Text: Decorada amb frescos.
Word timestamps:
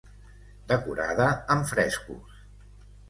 Decorada 0.71 1.27
amb 1.57 1.69
frescos. 1.73 2.43